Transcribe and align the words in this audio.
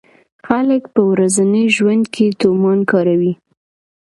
خلک 0.47 0.83
په 0.93 1.01
ورځني 1.11 1.63
ژوند 1.75 2.03
کې 2.13 2.25
تومان 2.41 2.79
کاروي. 2.91 3.33